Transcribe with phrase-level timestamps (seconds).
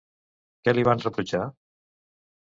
[0.67, 1.41] Què li van reprotxar?